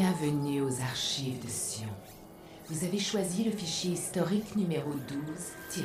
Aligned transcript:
Bienvenue 0.00 0.60
aux 0.60 0.80
archives 0.80 1.44
de 1.44 1.50
Sion. 1.50 1.88
Vous 2.68 2.84
avez 2.84 3.00
choisi 3.00 3.42
le 3.42 3.50
fichier 3.50 3.94
historique 3.94 4.54
numéro 4.54 4.92
12-1. 4.92 5.82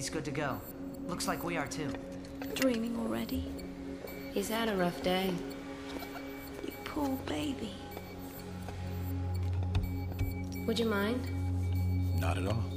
He's 0.00 0.08
good 0.08 0.24
to 0.24 0.30
go. 0.30 0.58
Looks 1.08 1.28
like 1.28 1.44
we 1.44 1.58
are 1.58 1.66
too. 1.66 1.92
Dreaming 2.54 2.98
already? 3.00 3.52
He's 4.32 4.48
had 4.48 4.70
a 4.70 4.74
rough 4.74 5.02
day. 5.02 5.30
You 6.64 6.72
poor 6.84 7.10
baby. 7.26 7.74
Would 10.66 10.78
you 10.78 10.86
mind? 10.86 12.18
Not 12.18 12.38
at 12.38 12.46
all. 12.46 12.69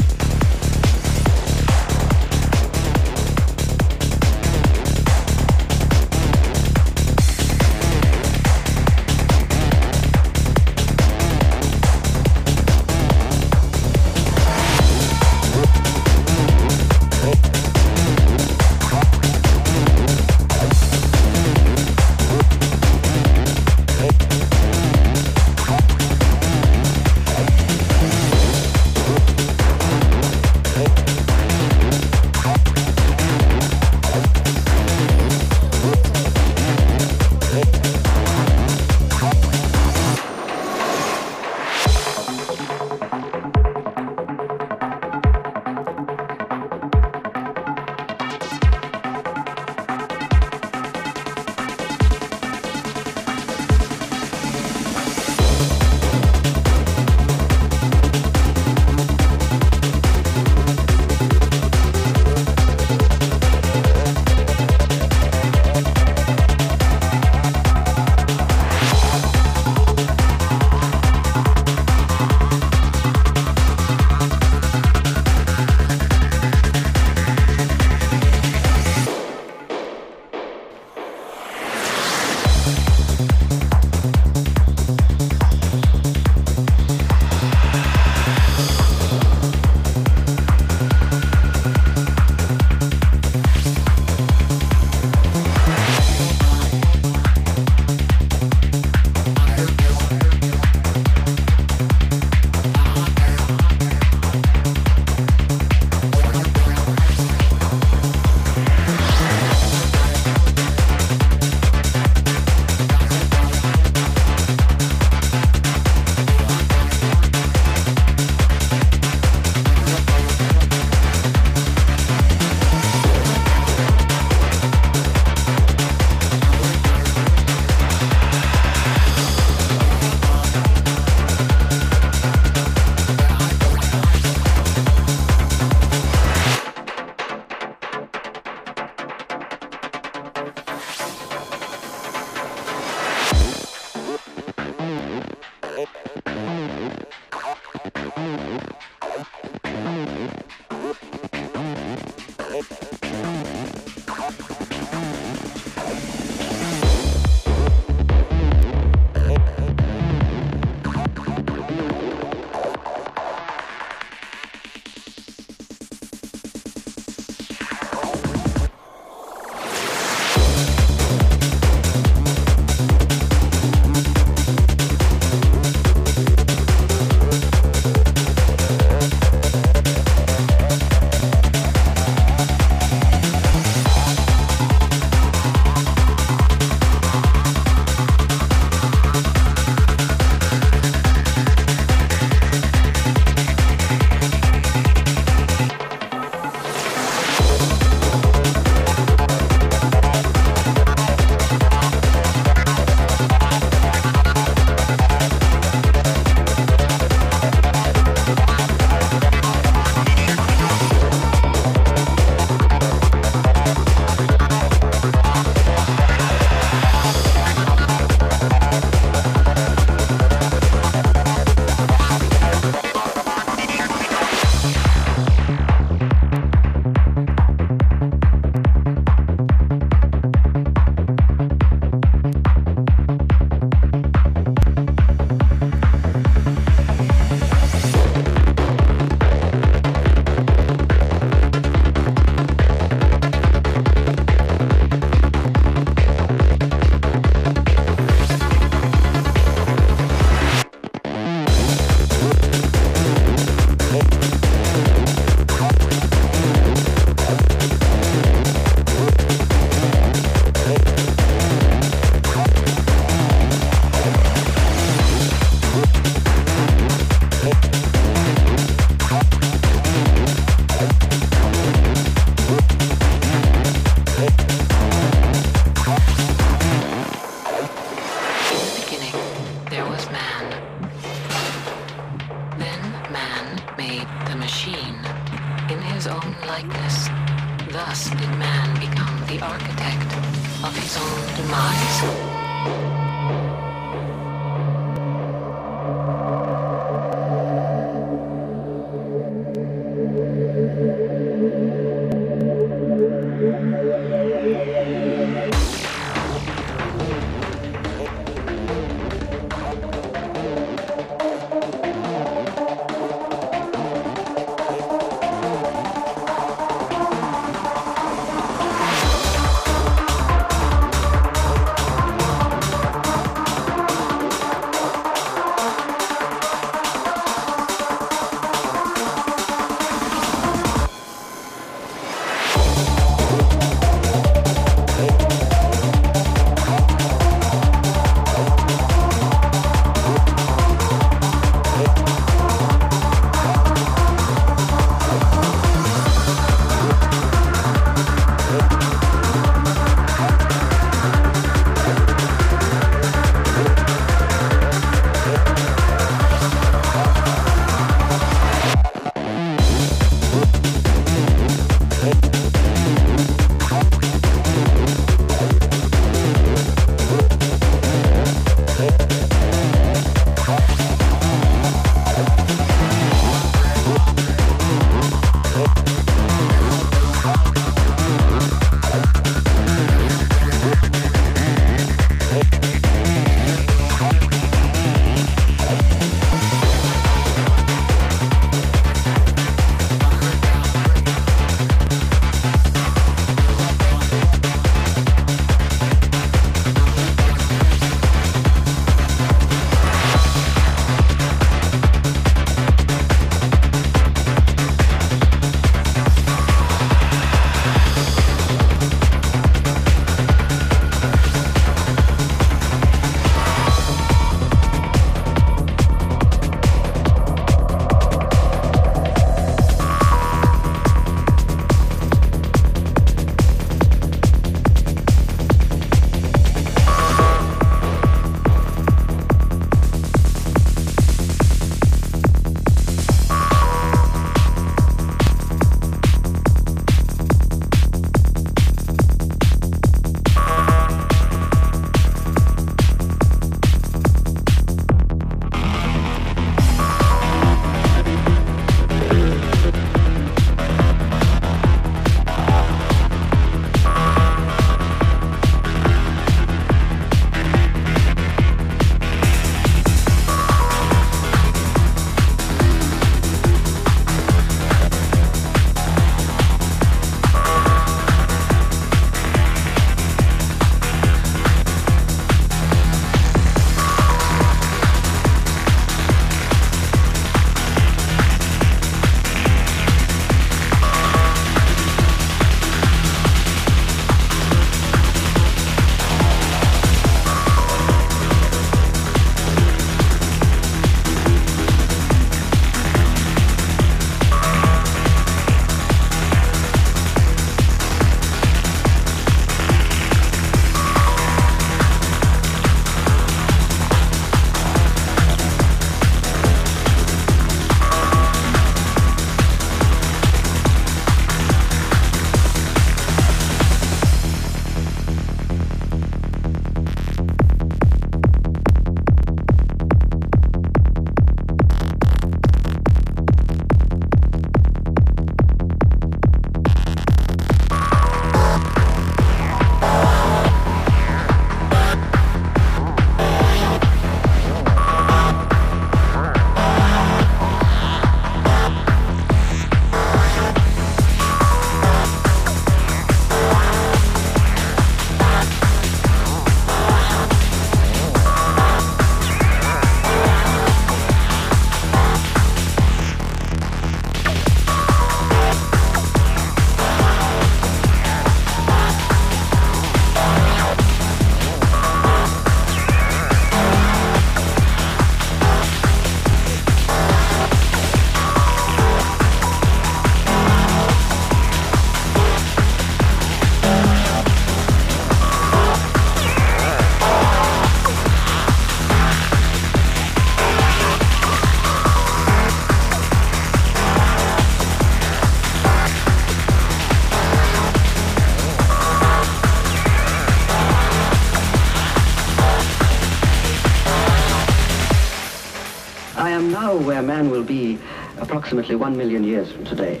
Approximately 598.46 598.76
one 598.76 598.96
million 598.96 599.24
years 599.24 599.50
from 599.50 599.64
today. 599.64 600.00